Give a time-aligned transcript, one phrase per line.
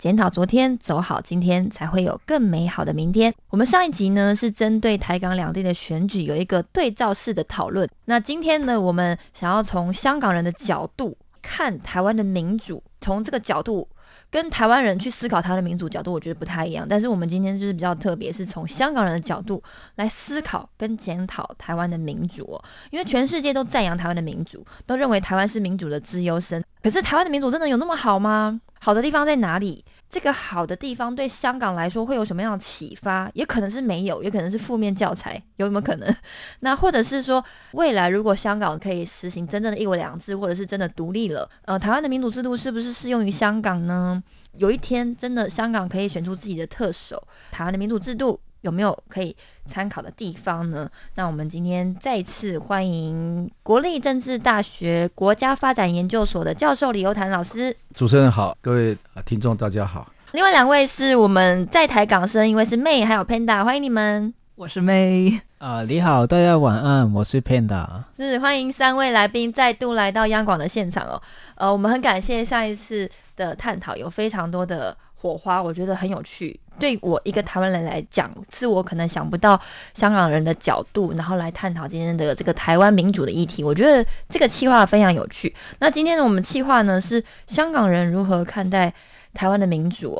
[0.00, 3.30] 检讨昨天，走好今天，才会有更美好的明天。
[3.50, 7.86] 我们上一集呢是针对台港两地的选举有一个对照式的讨论。
[8.06, 13.86] 那今天呢，我们想要从香港人的角度看台湾的民主，从这个角度
[14.30, 16.86] 跟台湾人去思考台湾的民主角度，我觉得不太一样。
[16.88, 19.62] 但是我们今天就是比较特别，是从香港人的角度
[19.96, 22.58] 来思考跟检讨台湾的民主。
[22.90, 26.64] 因为全世界都赞扬台湾的民主，都认为台湾是民主的资优生。
[26.82, 28.58] 可是台湾的民主真的有那么好吗？
[28.82, 29.84] 好的地方在哪里？
[30.10, 33.30] 这个好的地方对香港来说会有什么样的启发？
[33.32, 36.16] 也可能是没有，也可能是负面教材，有没有可能？
[36.60, 37.42] 那或者是说，
[37.74, 44.20] 未来如果香港可以实行真正的一国两制，或者是真的独立了，呃，台湾的民主制度是不是适用于香港呢？
[44.56, 47.22] 有一天真的香港可以选出自己的特首，
[47.52, 49.34] 台湾的民主制度有没有可以
[49.66, 50.88] 参考的地方呢？
[51.14, 57.76] 那我们今天再次欢迎国立政治大学国家发展研究所的教授李优谈老师。
[57.94, 60.12] 主持人好，各位啊听众大家好。
[60.32, 64.32] 另外两位是我们在台港生，一位是 May，还有 Panda，欢迎你们。
[64.54, 68.04] 我是 May 啊，你好，大家晚安，我是 Panda。
[68.14, 71.20] 是欢迎三位来宾再度来到央广的现场哦。
[71.54, 76.60] 呃，我们很感谢上一次的探讨有非常多的火花，我觉得很有趣。
[76.80, 79.60] 对我一个台湾人来讲，是我可能想不到
[79.94, 83.62] 香港人的角度，然后来探讨今天的这个台湾民主的议题。
[83.62, 85.54] 我觉得这个企划非常有趣。
[85.78, 88.92] 那今天呢，我们企划呢是香港人如何看待
[89.34, 90.18] 台湾的民主、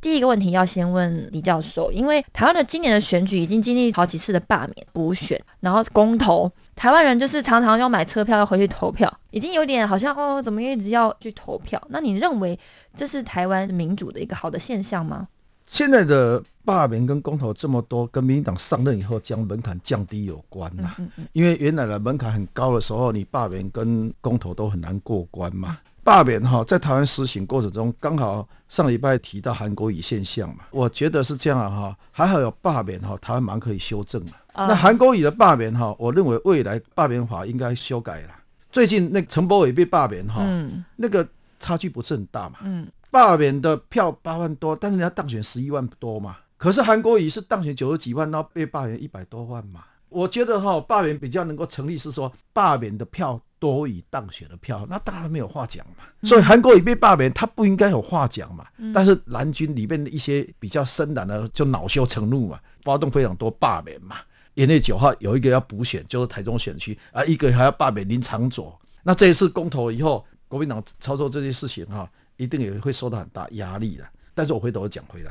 [0.00, 11.80] 第一个问题要先问李教授，因为台湾的今年的选举已经经历好几次的罢免、补选，然后公投，台湾人就是常常要买车票要回去投票，已经有点好像哦，怎么一直要去投票？
[11.90, 12.58] 那你认为
[12.96, 15.28] 这是台湾民主的一个好的现象吗？
[15.68, 25.78] 现在的罢免跟公投这么多，跟民进党上任以后将门槛降低有关呐、嗯嗯因为原来的门槛很高的时候，你罢免跟公投都很难过关嘛。
[26.02, 34.32] 罢免哈，在台湾实行过程中，刚好上礼拜提到韩国语现象嘛，我觉得是这样啊哈，还好有罢免哈，台湾蛮可以修正的。
[34.54, 38.30] 啊那韩国语的罢免哈，我认为未来罢免法应该修改了。
[38.72, 40.82] 最近那个陈柏伟被罢免哈，嗯。
[40.96, 41.26] 那个
[41.60, 46.36] 差距不是很大嘛，嗯罢免的票八万多，但是人家当选十一万多嘛。
[46.56, 49.84] 可是韩国瑜是当选九十几万，然后被罢免一百多万嘛。
[50.08, 56.04] 我觉得哈、罢免比较能够成立，是说罢免的票多于当选的票，那当然没有话讲嘛。
[56.22, 58.66] 所以韩国瑜被罢免，他不应该有话讲嘛。
[58.94, 64.16] 但是蓝军里面的一些比较深蓝的，就恼羞成怒嘛，发动非常多罢免嘛。
[64.54, 68.76] 元月九号有一个要补选，就是台中选区啊，一个还要罢免林长佐。
[69.04, 74.08] 那这一次公投以后，国民党操作这些事情哈、一定也会受到很大压力的。
[74.34, 75.30] 但是我回头讲回来，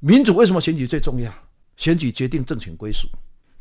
[0.00, 1.32] 民主为什么选举最重要？
[1.76, 3.08] 选举决定政权归属，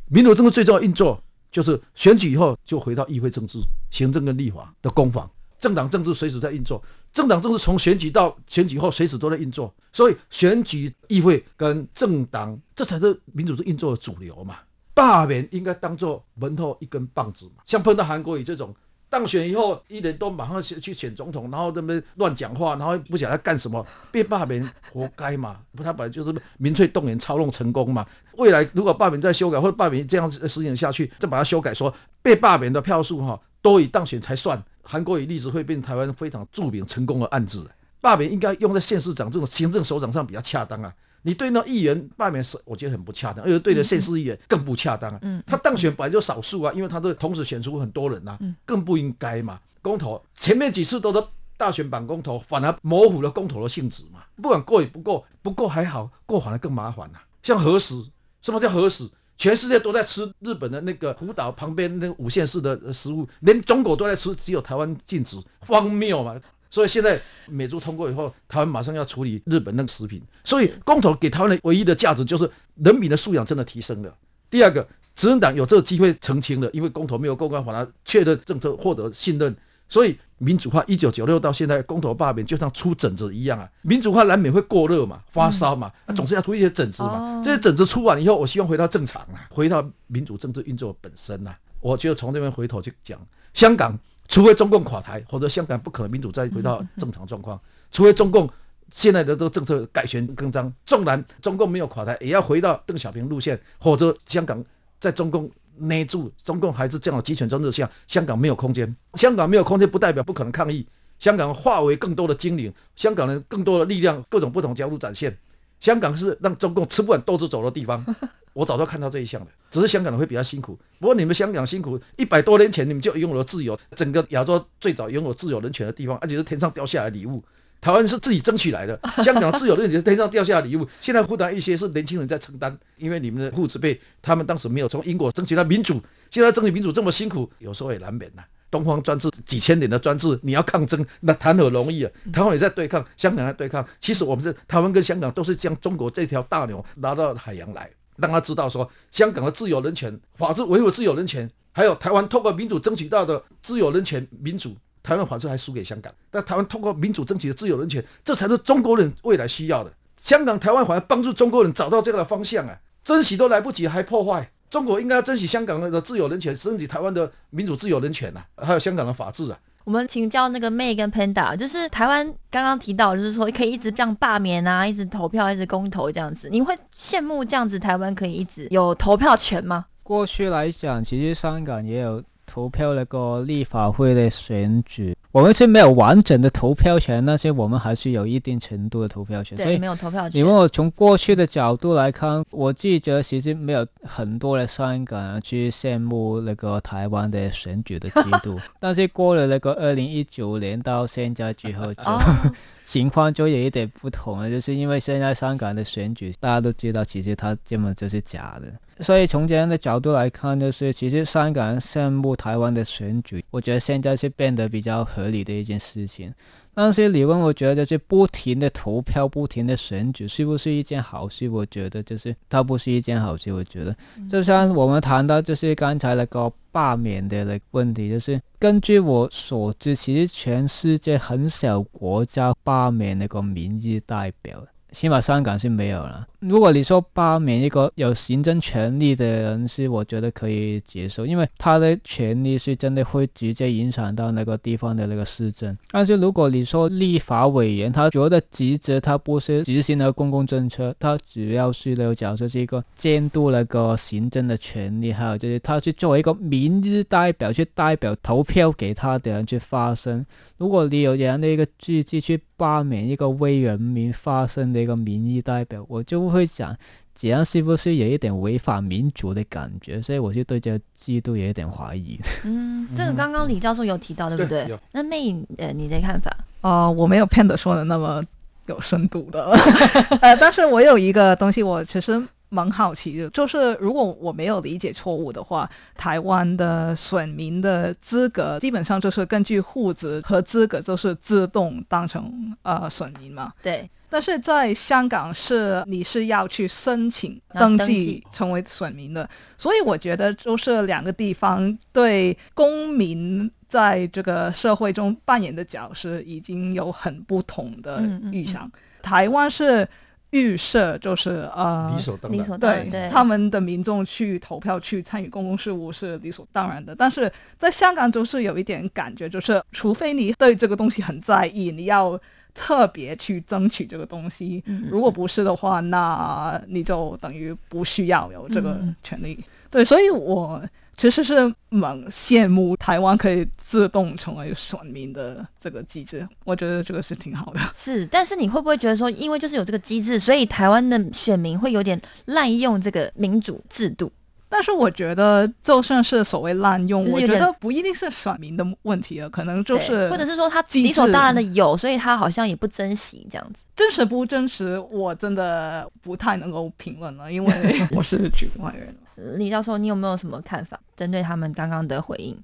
[0.08, 3.60] 民主政治最重要运作就是选举以后就回到议会政治、
[3.92, 5.30] 行政跟立法的攻防。
[5.58, 6.82] 政党政治随时在运作，
[7.12, 14.60] 政党政治从选举到选举后随时都在运作，所以选举、议会跟政党这才是民主的运作的主流嘛。
[14.94, 18.76] 罢免应该当做门后一根棒子嘛，像碰到韩国瑜这种
[19.10, 25.58] 当选以后一年多马上去去选总统，然后那边乱讲话，然后不晓得干什么，被罢免活该嘛？
[25.76, 28.06] 不，他本来就是民粹动员操弄成功嘛。
[28.38, 34.64] 未来如果罢免再修改，或者罢免这样子实行下去，再把它修改说被罢免的票数哈多以当选才算。
[34.84, 37.70] 韩国瑜例子会变台湾非常著名成功的案子。
[38.02, 40.94] 罢免应该用在县市长这种行政首长上比较恰当啊。
[41.22, 45.20] 你对那议员罢免是我觉得很不恰当，而且对着县市议员更不恰当啊。
[45.22, 49.60] 嗯他当选本来就少数啊，因为他的同时选出很多人呐、啊，更不应该嘛。
[49.82, 51.24] 公投前面几次都是
[51.58, 54.22] 大选版公投，反而模糊了公投的性质嘛。
[54.42, 57.96] 不管过与不过，不过还好，过反而更麻烦啊、像核实，
[58.42, 59.10] 什么叫核实？
[59.38, 66.36] 全世界都在吃日本的那个福岛旁边那个五县市的呃食物，连中国都在吃，只有台湾禁止，荒谬嘛！
[66.72, 74.16] 所以现在美猪通过以后，台湾马上要处理日本那个食品，所以公投给台湾的唯一的价值就是人民的素养真的提升了。
[74.52, 79.56] 第二个，执政党有这个机会澄清了，因为公投没有过关，反而确认政策获得信任，
[79.88, 93.20] 所以民主化一九九六到现在公投罢免就像出疹子一样啊，民主化难免会过热嘛，发烧嘛，总是要出一些疹子嘛，这些疹子出完以后，我希望回到正常啊，回到民主政治运作本身啊，我觉得从这边回头去讲
[93.56, 93.98] 香港。
[94.30, 97.60] 除非中共垮台，否则香港不可能民主再回到正常状况。
[97.92, 98.48] 除非中共
[98.94, 104.64] 现在的这个政策改弦更张，纵然中共没有垮台，也要回到邓小平路线，否则香港
[105.00, 108.96] 在中共捏住，中共还是这样的集权专制下，香港没有空间。
[109.16, 110.88] 香港没有空间，不代表不可能抗议。
[111.18, 115.36] 香港化为更多的精灵，香港人更多的力量，各种不同角度展现。
[115.80, 118.04] 香港是让中共吃不完兜着走的地方。
[118.54, 120.78] 我早就看到这一项了，只是香港人会比较辛苦。
[121.00, 127.42] 不过你们香港辛苦一百多年前，你们就拥有了自由，整个亚洲最早拥有自由人权的地方，而且是天上掉下来的礼物。
[127.80, 130.86] 台湾是自己争取来的， 香港自由人权是天上掉下来的礼物。
[131.00, 138.44] 现在忽然一些是年轻人在承担，因为你们的父子辈他们当时没有从英国争取到民主，现在争取民主这么辛苦，有时候也难免呐。
[138.72, 142.04] 东方专制几千年的专制，你要抗争，那谈何容易？
[142.04, 142.12] 啊？
[142.32, 143.86] 台湾也在对抗，香港在对抗。
[144.00, 147.90] 其实我们是台湾跟香港都是将中国这条大牛拉到海洋来。
[148.18, 156.14] 让他知道说，香港的自由人权、法治维护自由人权，还有台湾透过民主争取到的自由人权、民主，台湾法治还输给香港。
[156.30, 159.94] 但台湾通过民主争取的自由人权，这才是中国人未来需要的。
[160.22, 162.78] 香港、台湾反而帮助中国人找到这个方向啊！
[163.06, 164.52] 珍惜都来不及，还破坏。
[164.70, 169.58] 中国应该要珍惜香港的自由人权，珍惜台湾的民主自由人权呐，还有香港的法治啊。
[169.84, 179.86] 我们请教那个 May 跟 Panda，就是台湾刚刚提到，就是说可以一直这样罢免啊，一直投票，一直公投这样子，你会羡慕这样子台湾可以一直有投票权吗？
[180.04, 185.16] 过去来讲，其实香港也有投票那个立法会的选举。
[185.32, 189.56] 我们是没有完整的投票权，但是我们还是有一定程度的投票权。
[189.56, 190.40] 对，没有投票权。
[190.40, 198.60] 因为我从过去的角度来看，我自己觉得其实没有很多的香港人去羡慕那个台湾的选举的制度。
[198.80, 202.04] 但是过了那个二零一九年到现在之后，就
[202.84, 208.74] 情况就有一点不同了，就是因为现在香港的选举大家都知道，其实它根本就是假的。
[209.02, 216.34] 所以从这样的角度来看，就是其实香港人羡慕台湾的选举，我觉得现在是变得比较合理的一件事情。
[216.74, 221.50] 但是你问我觉得，就是不停的投票、不停的选举，是不是一件好事？
[221.50, 223.52] 我觉得就是它不是一件好事。
[223.52, 223.94] 我觉得，
[224.30, 234.66] 就像我们谈到就是刚才那个罢免的那个问题，就是根据我所知，其实全世界很少国家罢免那个民意代表。
[234.92, 236.26] 起码香港是没有了。
[236.40, 245.78] 如果你说罢免一个有行政权力的人，是我觉得可以接受，因为他的权力是真的会直接影响到那个地方的那个市政。
[245.92, 260.26] 但是如果你说立法委员，他主要的职责他不是执行那个公共政策，他主要是那个角色是一个监督那个行政的权利，还有就是他是作为一个民意代表去代表投票给他的人去发声。
[260.58, 264.82] 如果你有这样的一个机制去罢免一个为人民发声的。
[264.82, 266.76] 一个民意代表，我就会想，
[267.16, 270.02] 这样是不是有一点违反民主的感觉？
[270.02, 272.20] 所以我就对这个制度有一点怀疑。
[272.44, 274.78] 嗯，这个刚刚李教授有提到，对不对？
[274.92, 276.30] 那魅影，呃，你的看法？
[276.62, 278.22] 哦，我没有 Panda 说的那么
[278.68, 279.46] 有深度的，
[280.22, 282.22] 呃，但是我有一个东西，我其实。
[282.50, 293.54] 蛮好奇的，就是如果我没有理解错误的话，台湾的选民的资格基本上就是根据户籍和资格，就是自动当成呃选民嘛。
[293.62, 293.90] 对。
[294.10, 308.68] 但是在香港是你是要去申请登记成为选民的，所以我觉得就是两个地方对公民在这个社会中扮演的角色已经有很不同的预想。
[309.04, 309.88] 台湾是。
[310.32, 316.96] 预设就是呃，理所当然，对他们的民众去投票去参与公共事务是理所当然的。
[316.96, 322.20] 但是在香港就是有一点感觉，就是除非你对这个东西很在意，你要
[322.54, 324.64] 特别去争取这个东西。
[324.90, 329.44] 如果不是的话，那你就等于不需要有这个权利。
[329.70, 330.62] 对，所以我。
[331.00, 331.34] 其实是
[331.70, 337.60] 蛮羡慕台湾可以自动成为选民的这个机制，我觉得这个是挺好的。
[337.74, 344.12] 是，但是你会不会觉得说，因为就是有这个机制，所以台湾的选民会有点滥用这个民主制度？
[344.52, 353.64] 但是我觉得，就算是所谓滥用，我觉得不一定是选民的问题了，可能就是，或者是说他理所当然的有，所以他好像也不珍惜这样子。
[353.76, 357.54] 真实不真实，我真的不太能够评论了，因为
[357.96, 358.94] 我是局外人。
[359.38, 360.80] 李教授，你有没有什么看法？
[360.96, 362.38] 针对他们刚刚的回应？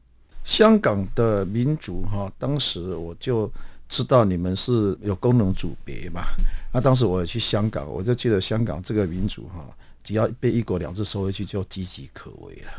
[0.44, 3.52] 香港的民主哈，当时我就
[3.90, 6.22] 知道你们是有功能组别嘛。
[6.72, 9.66] 那当时我也去香港，我就记得香港这个民主哈，
[10.04, 12.72] 只要被一国两制收回去，就岌岌可危了。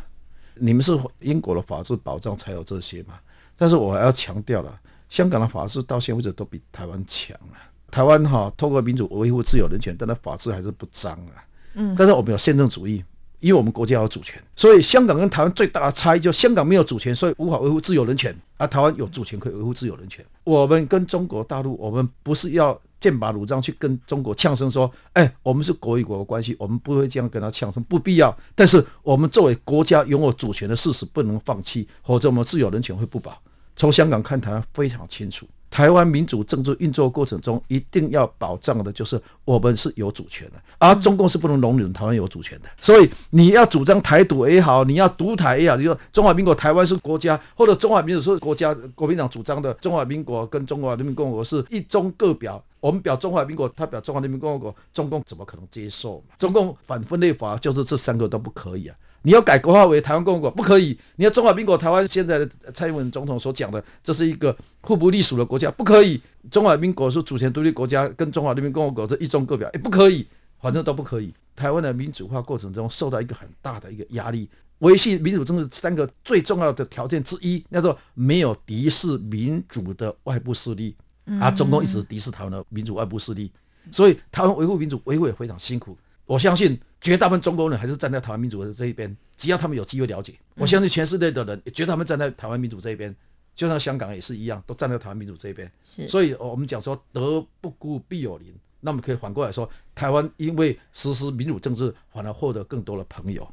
[0.55, 3.15] 你们是英国的法治保障才有这些嘛？
[3.57, 7.59] 但是我还要强调了，香港的法治到现在为止都比台湾强啊。
[7.91, 11.43] 台湾哈，透过民主维护自由人权，但它法治还是不彰啊。
[11.73, 13.03] 嗯，但是我们有宪政主义。
[13.39, 20.25] 因为我们国家有主权，所以香港跟台湾最大的差异就香港没有主权，所以无法维护自由人权；而台湾有主权可以维护自由人权。
[20.43, 33.39] 我们跟中国大陆，我们不是要剑拔弩张去跟中国呛声说：“哎，我们是国与国的关系，我们不会这样跟他呛声，不必要。”但是我们作为国家拥有主权的事实不能放弃，否则我们自由人权会不保。
[33.75, 35.47] 从香港看台湾非常清楚。
[35.69, 42.69] 台湾民主政治运作过程中，一定要保障的就是我们是有主权的，而中共是不能容忍台湾有主权的。
[42.81, 56.23] 所以你要主张台独也好，你要独台也好，你说中华民国台湾是国家，或者中华民主是国家，国民党主张的中华民国跟中华人民共和国是一中各表，我们表中华民国，他表中华人民共和国，中共怎么可能接受？
[56.37, 58.95] 中共反分裂法就是这三个都不可以啊。
[59.27, 66.21] 你要改国号为台湾共和国不可以，你要中华民国台湾现在的蔡英文总统所讲的，这是一个互不隶属的国家不可以。
[66.49, 70.25] 中华民国是主权独立国家，跟中华人民共和国这一中各表也不可以，
[70.61, 71.33] 反正都不可以。
[71.57, 80.95] 台湾的民主化过程中受到一个很大的一个压力，维系民主政治三个最重要的条件之一，叫做没有敌视民主的外部势力。
[81.41, 83.51] 啊，中共一直敌视台湾的民主外部势力，
[83.91, 85.97] 所以台湾维护民主维护也非常辛苦。
[86.27, 86.79] 我相信。
[86.99, 93.15] 绝大部分中国人还是站在台湾民主的这一边，只要他们有机会了解，我相信全世界的人也觉得他们站在台湾民主这一边，
[93.55, 95.71] 就像香港也是一样，都站在台湾民主这一边。
[96.09, 103.47] 所以我们讲说德不孤必有邻，那么可以反过来说，台湾因为实施民主政治，反而获得更多的朋友，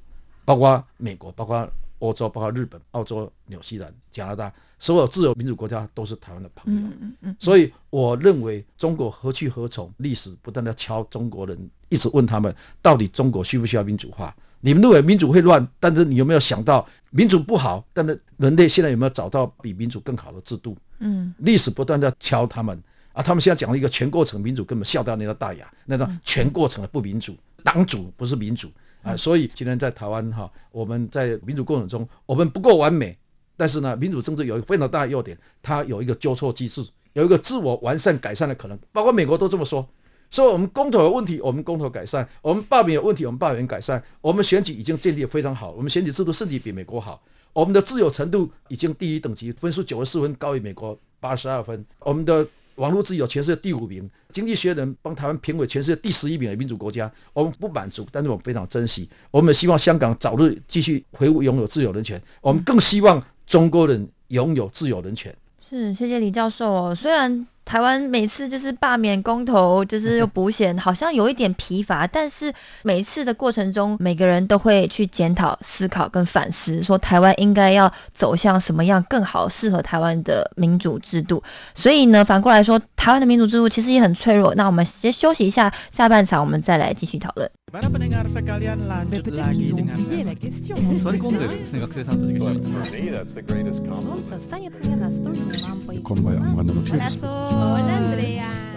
[0.47, 1.71] 包括美国，包括。
[2.05, 7.35] 欧洲包括日本、澳洲、纽西兰、加拿大，所有自由民主国家都是台湾的朋友。
[7.39, 9.91] 所以我认为中国何去何从？
[9.99, 11.59] 历史不断的敲中国人，
[11.89, 14.35] 一直问他们，到底中国需不需要民主化？
[14.61, 17.87] 你们认为民主会乱，但是你有没有想到民主不好？
[17.93, 20.77] 但是人类现在有没有找到比民主更好的制度？
[20.99, 22.79] 嗯，历史不断的敲他们
[23.13, 28.71] 啊，他们现在讲了一个全过程民主，根本笑掉那个大牙，那个全过程的不民主，党主不是民主。
[29.05, 33.17] 啊，所以今天在台湾哈，我们在民主过程中，我们不够完美，
[33.57, 39.87] 但是呢，民主政治有一个非常大的优点，它有一个纠错机制，有一个自我完善改善的可能，包括美国都这么说。
[40.31, 47.21] 所以，我们公投有问题，我们公投改善；我们罢免有问题，我们罢免改善；我们选举已经建立非常好，我们选举制度甚至比美国好；
[47.53, 51.85] 我们的自由程度已经第一等级，分数九十四分，高于美国八十二分。
[52.01, 52.45] 我们的
[52.77, 57.11] 网络自由全世界第五名，经济学人帮台湾评为全世界第十一名的民主国家。
[57.33, 59.09] 我们不满足，但是我们非常珍惜。
[59.31, 62.21] 我们希望香港早日继续回复拥有自由人权。
[62.41, 65.35] 我们更希望中国人拥有自由人权。
[65.61, 66.95] 是，谢谢李教授哦。
[66.95, 67.47] 虽然。
[67.65, 72.07] 台湾每次就是罢免公投，就是 又补选，好像有一点疲乏。
[72.07, 72.53] 但是
[72.83, 81.43] 每次的过程中，每个人都会去检讨、思考跟反思，说台湾应该要走向什么样更好、适合台湾的民主制度。
[81.75, 84.55] 所以呢，反过来说，台湾的民主制度其实也很脆弱。
[84.55, 87.51] 那我们先休息一下，下半场我们再来继续讨论。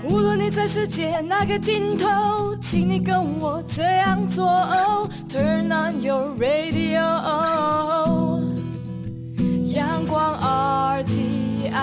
[0.09, 4.45] 无论你在世界哪个尽头，请你跟我这样做。
[5.29, 7.01] Turn on your radio，
[9.67, 11.73] 阳光 RTI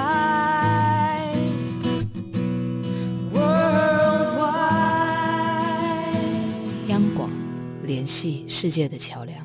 [3.35, 4.49] Worldwide，
[6.89, 7.29] 央广
[7.85, 9.39] 联系世界的桥梁。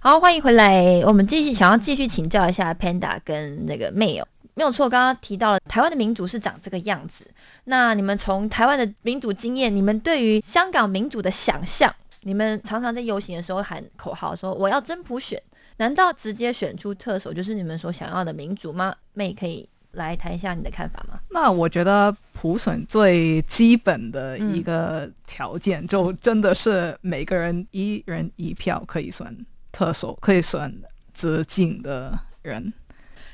[0.00, 1.00] 好，欢迎回来。
[1.04, 4.24] 我们继续想要继续请教一下 Panda 跟那个 Mail。
[4.56, 7.26] 没有错，刚刚提到了台湾的民主是长这个样子。
[7.64, 15.40] 那你们从台湾的民主经验，你们对于香港民主的想象，你们常常在游行的时候喊口号说我要真普选，
[15.76, 18.94] 难道直接选出特首就是你们所想要的民主吗？
[19.12, 21.20] 妹可以来谈一下你的看法吗？
[21.28, 29.36] 那我觉得普选最基本的一个条件，就真的是每个人一人一票可以选
[29.70, 30.74] 特首，可以选
[31.12, 32.72] 直进的人。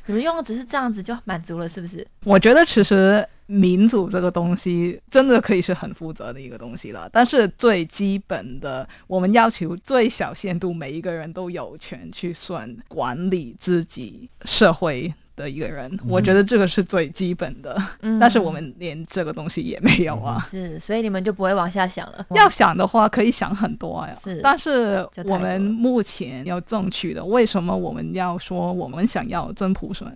[0.06, 2.06] 你们用的只是这样子就满足了，是不是？
[2.24, 7.08] 我觉得其实民主这个东西真的可以是很负责的一个东西了。
[7.12, 17.76] 但是最基本的，我们要求最小限度，每一个人都有权去算管理自己社会的一个人，我觉得这个是最基本的。
[18.00, 20.46] 嗯但是我们连这个东西也没有啊。
[20.50, 22.26] 是，所以你们就不会往下想了。
[22.30, 24.14] 要想的话，可以想很多呀。
[24.22, 30.06] 是但是我们目前要争取的，为什么我们要说我们想要真普选，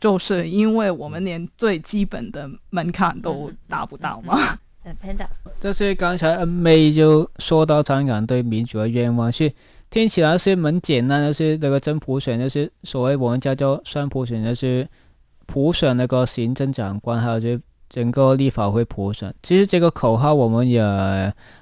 [0.00, 4.58] 就是因为我们连最基本的门槛都达不到嘛。
[4.84, 5.26] 呃，Panda，
[5.60, 9.52] 就是刚才恩妹就说到香港对民主的愿望是
[9.92, 14.88] 听起来是蛮简单那些那个真普选，那些所谓我们叫做双普选，那些
[15.44, 19.32] 普选那个行政长官，还有就整个立法会普选。
[19.42, 20.80] 其实这个口号我们也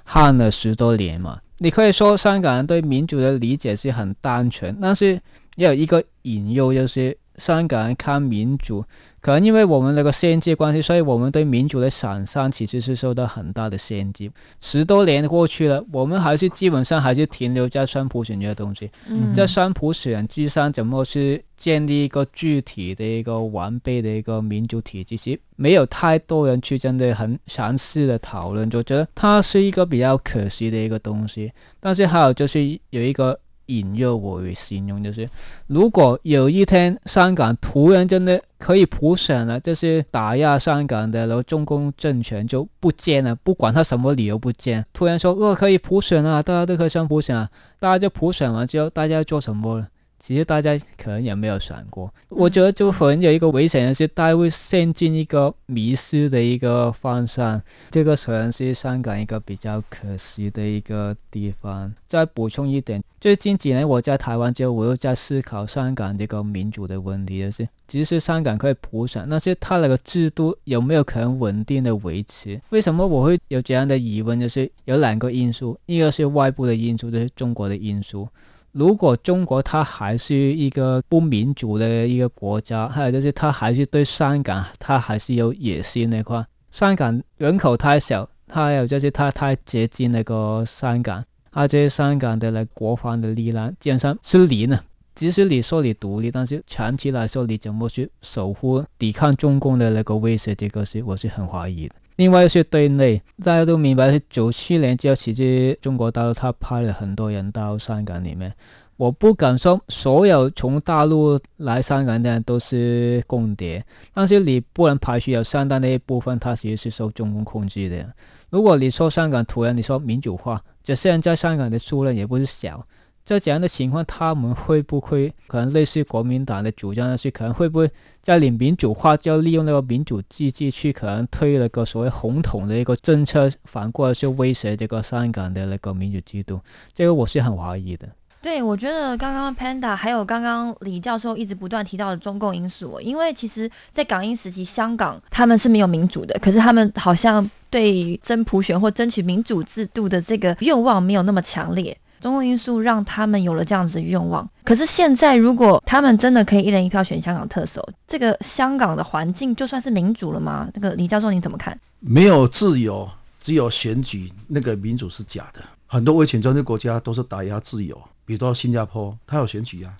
[0.05, 1.37] 喊了十多年嘛。
[1.57, 5.19] 你可以说香港人对民主的理解是很单纯，但是
[5.57, 8.85] 也有一个引诱，就是香港人看民主，
[9.19, 14.31] 可能因为我们那个限制关系，所以我们对民主的想象其实是受到很大的限制。
[14.59, 18.91] 十多年过去了，我们还是基本上还是停留在双普选这个东西。
[19.07, 25.17] 嗯在双普选之上，怎么去建立一个具体的一个完备的一个民主体制？
[25.17, 31.51] 其实没有太多人去真的很详细的讨论，就觉得它是一个比较可惜的一个东西。
[31.79, 33.39] 但是还有就是有一个
[33.79, 35.27] 引诱我为形容，就是
[35.67, 47.49] 如果有一天香港突然真的可以普选了，这些打压香港的，然后中共政权就不见了，不管他什么理由不见，突然说哦可以普选了，大家都可以上普选了，
[47.79, 49.87] 大家就普选完之后，大家要做什么？
[50.23, 57.59] 其实大家可能也没有想过，我觉得就可能有一个危险的是，大家会陷进一个迷失的一个方向，
[57.89, 61.91] 这个可能是香港一个比较可惜的一个地方。
[62.07, 72.61] 再补充一点，最近几年我在台湾之后，我又在思考香港这个民主的问题，就是即使香港可以普选，但是它那个制度有没有可能稳定的维持？
[72.69, 74.39] 为什么我会有这样的疑问？
[74.39, 78.27] 就是有两个因素，一个是外部的因素，就是中国的因素。
[78.71, 94.79] 如果中国它还是一个不民主的一个国家，还有就是它还是对香港它还是有野心的话，香港人口太小，还有就是它太接近那个香港，而且香港的那国防的力量基本上是零呢。
[95.13, 101.95] 即使你说你独立，但是长期来说你怎么去守护、抵抗中共的那个威胁，这个是我是很怀疑的。
[102.17, 108.53] 另外是对内，大家都明白是九七年之后，其实中国大陆他派了很多人到香港里面。
[108.97, 118.13] 我不敢说所有从大陆来香港的人都是共谍，但是你不能排除有相当的一部分，他其实是受中共控制的。
[118.51, 122.85] 如果你说香港突然你说民主化，这现在香港的数量也不是小，
[123.23, 127.89] 在这样的情况，他们会不会可能类似国民党的主张那些，可能会不会
[128.21, 136.59] 在你民主化，就要利用那个民主机制去可能推那个所谓红统的一个政策，反过来去威胁这个香港的那个民主制度？
[136.93, 138.09] 这个我是很怀疑的。
[138.41, 151.95] 对，我觉得刚刚 Panda 还有刚刚李教授一直不断提到的中共因素、因为其实，在港英时期，香港他们是没有民主的，可是他们好像对于真普选或争取民主制度的这个愿望没有那么强烈。
[152.21, 160.69] 中共因素让他们有了这样子的愿望，可是现在如果他们真的可以一人一票选香港特首，这个香港的环境就算是民主了吗？
[160.75, 161.77] 那个李教授你怎么看？
[161.99, 163.09] 没有自由，
[163.41, 165.61] 只有选举，那个民主是假的。
[165.87, 169.91] 很多威权专制国家都是打压自由，比如说新加坡，它有选举啊，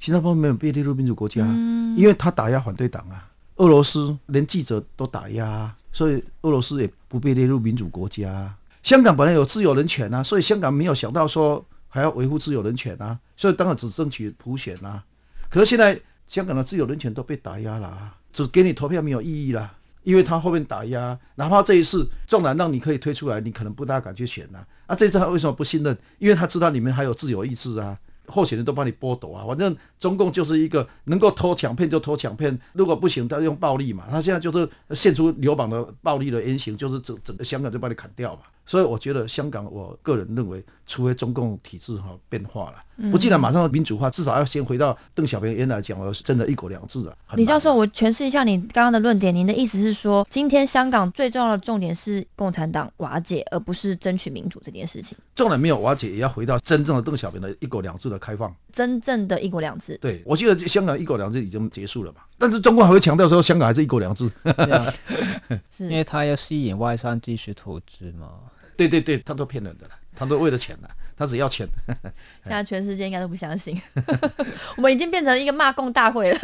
[0.00, 3.28] 新加坡没有被列入民主国家，嗯因为他打压反对党啊。
[3.56, 8.56] 俄罗斯连记者都打压啊，所以俄罗斯也不被列入民主国家啊。
[8.84, 15.02] 香港本来有自由人权啊，所以香港没有想到说还要维护自由人权啊，所以当然只争取普选啊。
[15.48, 19.72] 可是现在香港的自由人权都被打压了啊，只给你投票没有意义了。
[20.02, 24.94] 因为他后面打压，哪怕这一次纵然让你可以推出来，你可能不大敢去选呐、啊。
[24.94, 25.96] 这次他为什么不信任？
[26.18, 29.46] 因为他知道里面还有自由意志啊，候选人都帮你剥夺啊。
[29.46, 34.04] 反正中共就是一个能够偷抢骗就偷抢骗，如果不行，他用暴力嘛。
[34.10, 38.42] 他现在就是现出流氓的暴力的言行，就是整整个香港就把你砍掉嘛。
[38.66, 42.76] 所以我觉得香港，我个人认为，除非中共体制哈变化了。
[43.10, 47.34] 不既然马上民主化，至少要先回到邓小平原来讲，我真的一国两制啊。
[47.34, 49.34] 李教授，我诠释一下你刚刚的论点。
[49.34, 55.18] 您的意思是说，今天香港最重要的重点是共产党瓦解，而不是争取民主这件事情。
[55.34, 58.54] 纵然没有瓦解，也要回到真正的邓小平的一国两制的开放。
[58.72, 59.98] 真正的一国两制。
[60.00, 64.30] 对，我记得香港一国两制已经结束了嘛，但是中共还会强调说香港还是一国两制。
[65.78, 68.28] 因为他要吸引外商继续投资嘛。
[68.76, 71.66] 对对对，他都骗人的了，他都为了钱的，他只要钱。
[72.42, 73.80] 现在全世界应该都不相信，
[74.76, 76.38] 我们已经变成一个骂共大会了。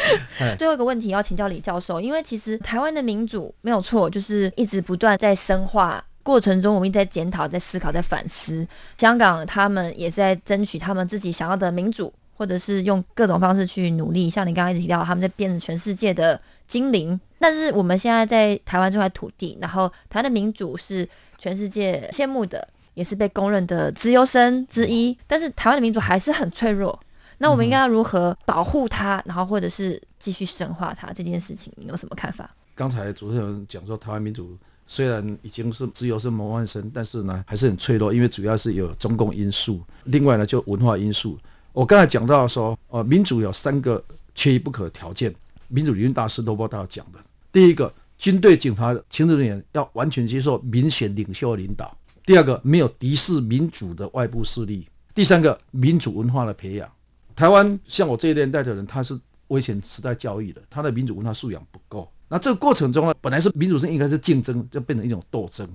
[0.58, 6.04] 最后一个问题要请教李教授，因为其实台湾的民主没有错，就是一直不断在深化。
[6.22, 8.66] 过程中，我们一直在检讨、在思考、在反思。
[8.98, 17.20] 香港他们也是在争取他们自己想要的民主，或者是用各种方式去努力，像你刚刚一直提到，他们在变成全世界的精灵。
[17.38, 25.14] 但是我们现在在台湾这块土地，然后台湾的民主是全世界羡慕的，也是被公认的自由身之一。
[25.26, 26.98] 但是台湾的民主还是很脆弱，
[27.36, 32.50] 那我们应该要如何保护它，然后或者是继续深化它这件事情，你有什么看法？
[32.74, 41.38] 刚才主持人讲说，台湾民主虽然已经是自由是模范生，但是呢还是很脆弱，因为主要是有中共因素，另外呢就文化因素。
[41.72, 44.02] 我刚才讲到说，呃，民主有三个
[44.34, 45.32] 缺一不可条件，
[45.68, 47.18] 民主理论大师罗伯特讲的。
[47.52, 51.86] 第一个，军队、警察、行政人员要完全接受民选领袖的领导；
[52.26, 56.90] 第二个，没有敌视民主的外部势力；第三个，民主文化的培养。
[57.36, 62.10] 台湾像我这一代的人，他是危险时代教育的，他的民主文化素养不够。
[62.28, 65.68] 那这个过程中呢，本来是民主是应该是竞争，就变成一种斗争。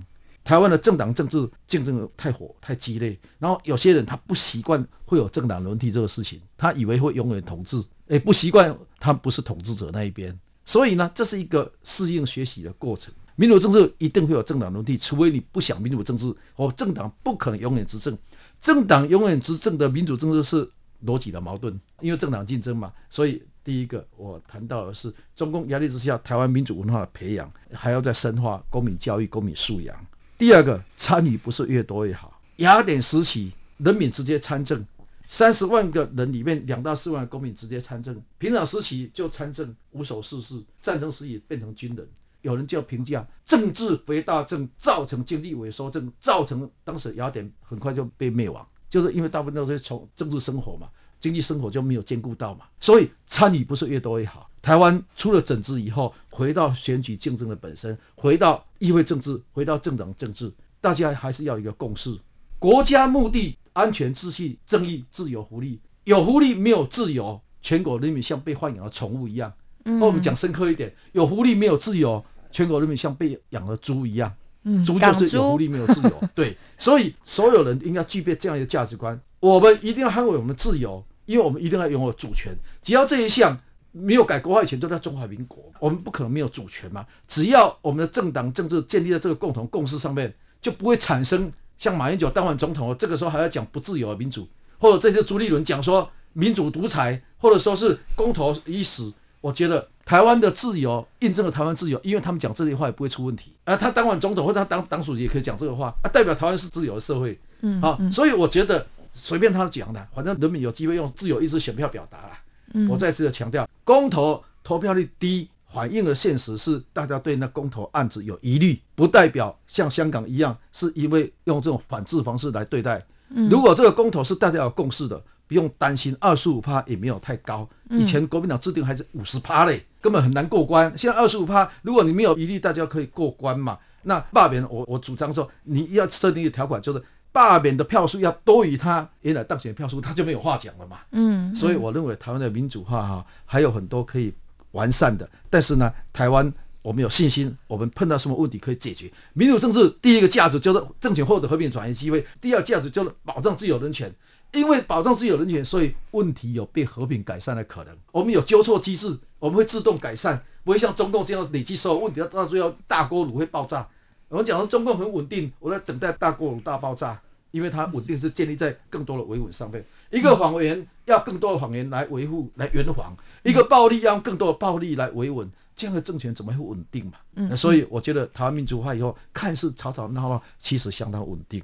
[0.46, 10.38] 台湾的政党政治竞争太火太激烈，然后有些人他不习惯会有政党轮替这个事情，他以为会永远统治，诶，不习惯他不是统治者那一边。
[10.64, 13.12] 所以呢，这是一个适应学习的过程。
[13.34, 18.16] 民主政治一定会有政党轮替，除非你不想民主政治，或政党不可能永远执政。
[18.60, 20.70] 政党永远执政的民主政治是
[21.04, 22.92] 逻辑的矛盾，因为政党竞争嘛。
[23.10, 29.96] 所以第一个我谈到的是，中共压力之下，台湾民主文化的培养还要再深化公民教育、公民素养。
[30.38, 32.40] 第二个，参与不是越多越好。
[32.56, 34.84] 雅典时期，人民直接参政。
[35.26, 38.22] 三十万个人里面，两到四万公民直接参政。
[38.38, 42.06] 平常时期就参政，无所事事；战争时期变成军人。
[42.42, 50.86] 有人就评价政治肥大政，造成经济萎缩症，造成当时雅典很快就被灭亡，就是因为大部分都是从政治生活嘛，
[51.18, 52.66] 经济生活就没有兼顾到嘛。
[52.78, 54.48] 所以参与不是越多越好。
[54.60, 62.18] 台湾出了整治以后，回到选举竞争的本身，回到议会政治，回到政党政治，大家还是要一个共识。
[62.58, 63.56] 国家目的。
[63.76, 69.52] 安全、秩序、正义、自由、福利，有福利没有自由，全国人民像被豢养的宠物一样。
[69.84, 74.34] 那我们讲深刻一点，有福利没有自由，全国人民像被养的猪一样。
[74.82, 76.22] 猪就是有福利没有自由。
[76.34, 82.56] 对，所以所有人应该具备这样一个价值观：我们一定要捍卫我们自由，因为我们一定要拥有主权。
[82.80, 83.60] 只要这一项
[83.98, 87.06] 没有改国号以前都在中华民国，我们不可能没有主权嘛。
[87.26, 91.50] 只要我们的政党政治建立在这个共同共识上面，就不会产生。
[91.78, 99.12] 像马英九当完总统，这个时候还要讲不自由的民主，或者这些朱立伦讲说民主独裁，或者说是公投已死。
[99.42, 103.52] 我觉得台湾的自由印证了台湾自由，因为他们讲这些话也不会出问题。
[103.64, 107.38] 而他当完总统或者他当党主席也可以讲这个话，啊，代表台湾是自由的社会。
[107.60, 112.32] 嗯，好，所以我觉得随便他讲的，反正人民有机会用自由意志选票表达了。
[112.76, 115.48] 嗯，我再次的强调，公投投票率低。
[115.68, 123.04] 反映的现实是，大家对那公投案子有疑虑，不代表像香港一样，是因为用这种反制方式来对待。
[123.50, 127.68] 如果这个公投是大家有共识的，不用担心，二十五趴也没有太高。
[127.90, 130.90] 以前国民党制定还是五十趴嘞，根本很难过关。
[130.96, 133.76] 现在二十五趴，如果你没有疑虑，大家可以过关嘛。
[134.02, 137.02] 那罢免，我我主张说，你要设定一个条款，就是
[137.36, 141.00] 罢免的票数要多于他原来当选票数，他就没有话讲了嘛。
[141.12, 144.32] 嗯，所以我认为台湾的民主化哈，还有很多可以。
[144.72, 149.10] 完善的，但是呢，台湾我们有信心，我们碰到什么问题可以解决。
[149.32, 154.14] 民主政治第一个价值就是政权获得和平转移机会，第二价值就是保障自由人权。
[154.52, 157.96] 因为保障自由人权，所以问题有被和平改善的可能。
[158.12, 163.88] 我们有纠错机制，我们会自动改善，不会像中共这样累积所有问题，到最后大锅炉会爆炸。
[164.28, 167.18] 我们讲说中共很稳定，我在等待大锅炉大爆炸，
[167.50, 169.84] 因为它稳定是建立在更多的维稳上面。
[170.10, 173.16] 一个谎言要更多的谎言来维护、来圆谎。
[173.42, 177.12] 一个暴力要用更多的暴力来维稳，这样的政权怎么会稳定嘛？
[177.34, 181.62] 嗯，所以我觉得台湾民主化以后，看似吵吵闹闹，其实相当稳定。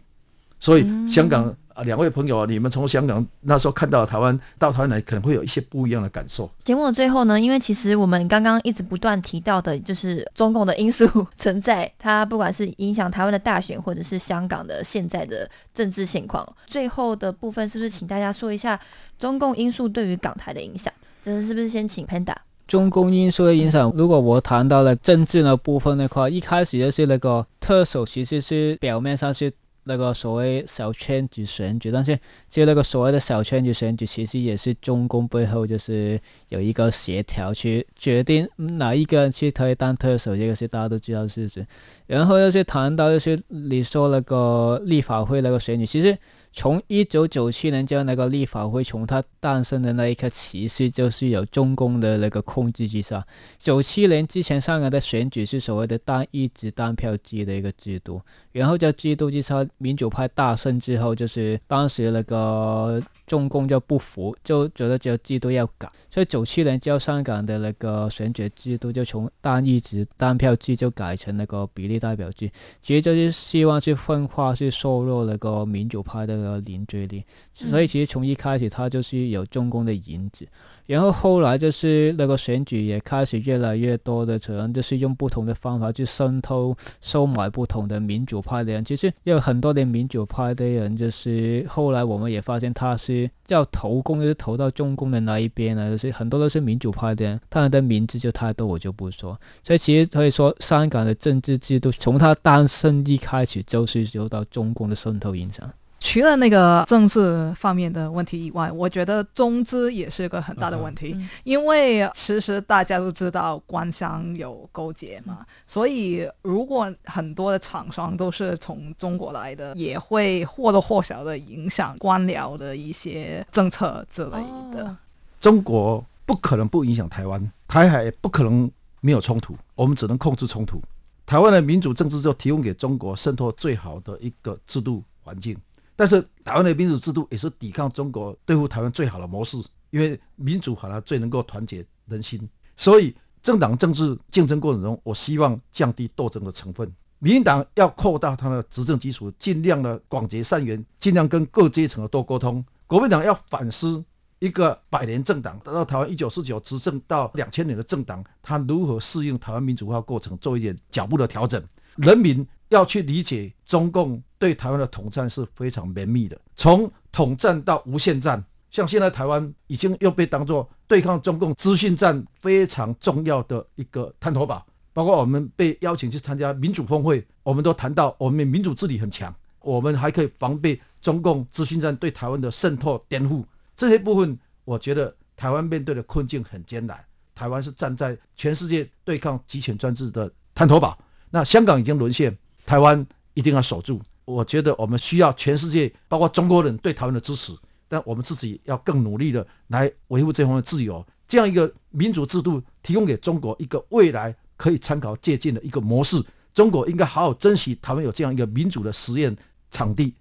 [0.63, 6.49] 所以香港啊，两位朋友啊，你们从香港那时候看到台湾，到台湾来可能会有一些不一样的感受。
[6.63, 11.05] 节目的最后呢，因为其实我们刚刚一直不断提到的，就是中共的因素
[11.37, 16.47] 存在，它不管是影响台湾的大选，或者是香港的现在的政治现况。
[16.69, 18.79] 最后的部分，是不是请大家说一下
[19.19, 20.93] 中共因素对于港台的影响？
[21.25, 22.37] 这是不是先请 Panda？
[22.69, 29.53] 中共因素的影响，如果我谈到了政治的部分的话，一开始就是那个特首，其实是表面上是
[29.85, 32.19] 那个所谓小圈子选举，但是
[32.49, 41.67] 就那个所谓的小圈子选举，其实也是中共背后就是有一个协调去决定哪一个人去可以当特首，这个是大家都知道的事实。
[42.07, 46.17] 然后又是谈到就是你说那个立法会那个选举，其实。
[46.53, 53.27] 从一九九七年就那个立法会从它诞生的那一刻起，实就是有中共的那个控制之下。
[53.59, 58.21] 九七年之前上港的选举是所谓的单一直单票制的一个制度，
[58.53, 63.03] 然后在制度之下民主派大胜之后，就是当时那个。
[63.33, 72.51] 中共就不服，就觉得这个制度要改，所以九七年之后香港的那个选举制度就从单一制单票制就改成那个比例代表制，
[72.83, 77.25] 其实就是希望去分化、去削弱那个民主派的凝聚力。
[77.55, 80.47] 所以其实从一开始他就是有中共的影子。
[80.87, 88.85] 然后后来就是那个选举也开始越来越多的，可能就是用不同的方法去渗透、收买不同的民主派的人。
[88.85, 95.91] 其实有很多的民主派的人，就是后来我们也发现他是叫投共，就是投到中共的那一边呢。
[95.91, 99.39] 就是很多都是民主派的人，他们的名字就太多，我就不说。
[99.65, 105.71] 所以其实可以说，香港的政治制度从他诞生一开始就是受到中共的渗透影响。
[106.13, 124.33] 除了那个政治方面的问题以外，我觉得中资也是一个很大的问题，因为其实大家都知道官商有勾结嘛，所以如果很多的厂商都是从中国来的，也会或多或少的影响官僚的一些政策之类
[124.71, 124.95] 的。
[125.41, 128.71] 中国不可能不影响台湾，台海不可能
[129.01, 130.79] 没有冲突，我们只能控制冲突。
[131.25, 135.57] 台湾的民主政治就提供给中国渗透最好的一个制度环境。
[136.03, 139.57] 但是台湾的民主制度也是抵抗中国对付台湾最好的模式，
[139.91, 142.41] 因为民主好像最能够团结人心。
[142.77, 146.93] 所以政党政治竞争过程中，我希望降低斗争的成分。
[147.21, 152.65] 民进党要扩大它的执政基础，尽量的广结善缘，尽量跟各阶层的多沟通。
[152.89, 154.05] 国民党要反思
[154.41, 161.63] 一个百年政党，到台湾一九四九执政到两千年的政党，它如何适应台湾民主化过程，做一点脚步的调整。
[161.95, 162.45] 人民。
[162.73, 174.67] 要去理解中共对台湾的统战是非常绵密的，从统战到无限战，像现在台湾已经又被当作对抗中共资讯战非常重要的一个滩头堡。
[174.95, 183.45] 包括我们被邀请去参加民主峰会，我们都谈到我们民主治理很强，我们还可以防备中共资讯战对台湾的渗透颠覆。
[183.75, 187.03] 这些部分，我觉得台湾面对的困境很艰难。
[187.35, 190.99] 台湾是站在全世界对抗集权专制的滩头堡，
[191.31, 192.37] 那香港已经沦陷。
[192.73, 194.01] 台湾一定要守住。
[194.25, 197.53] 我觉得我们需要全世界，包括中国人对台湾的支持，
[197.87, 201.07] 但我们自己要更努力的来维护这方面的自由。
[201.29, 206.19] 这样一个民主制度，提供给中国一个未来可以参考借鉴的一个模式。
[206.55, 209.37] 中国应该好好珍惜台湾有这样一个民主的实验
[209.71, 210.15] 场地。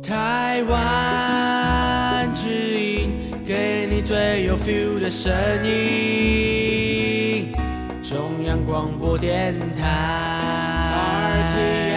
[0.00, 3.10] 台湾之音，
[3.44, 5.34] 给你最有 feel 的声
[5.66, 7.52] 音，
[8.00, 10.37] 中央广播电台。
[11.58, 11.87] see.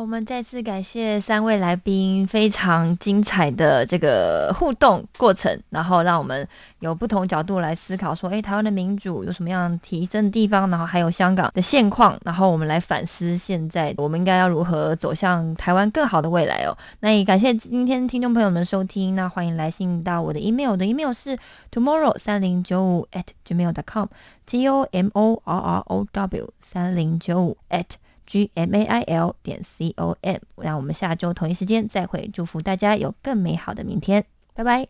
[0.00, 10.70] 我们再次感谢三位来宾非常精彩的这个互动过程，然后让我们有不同角度来思考，说，哎，台湾的民主有什么样提升的地方？
[10.70, 16.74] 然后还有香港的现况，然后我们来反思现在我们应该要如何走向台湾更好的未来哦。
[17.00, 21.36] 那也感谢今天听众朋友们收听，那欢迎来信到我的 email，我的 email 是
[21.70, 27.84] tomorrow 三零九五 at gmail.com，t o m o r r o w 三零九五 at
[28.30, 29.60] gmail 点
[29.96, 34.86] com，让我们下周同一时间再会，祝福大家有更美好的明天，拜拜。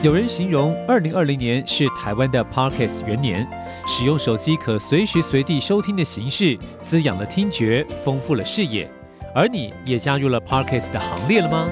[0.00, 3.44] 有人形容二零二零年是台湾的 Parkes 元年，
[3.88, 8.88] 使用手机可随时随地收听的形式，滋养了听觉，丰富了视野。
[9.34, 11.68] 而你也加入了 Parkes 的行列了吗？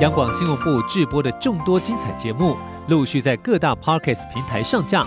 [0.00, 2.56] 央广新闻部制播的众多精彩节目，
[2.88, 5.06] 陆续在各大 Parkes 平台上架。